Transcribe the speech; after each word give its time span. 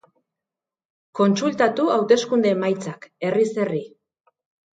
Kontsultatu 1.19 1.85
hauteskunde 1.97 2.55
emaitzak, 2.57 3.07
herriz 3.29 3.45
herri. 3.67 3.85